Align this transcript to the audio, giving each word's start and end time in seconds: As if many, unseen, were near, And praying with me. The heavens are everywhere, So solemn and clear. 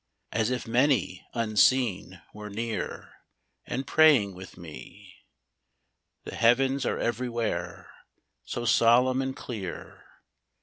As 0.31 0.49
if 0.49 0.67
many, 0.67 1.23
unseen, 1.35 2.23
were 2.33 2.49
near, 2.49 3.17
And 3.67 3.85
praying 3.85 4.33
with 4.33 4.57
me. 4.57 5.17
The 6.23 6.33
heavens 6.33 6.87
are 6.87 6.97
everywhere, 6.97 7.91
So 8.43 8.65
solemn 8.65 9.21
and 9.21 9.35
clear. 9.35 10.03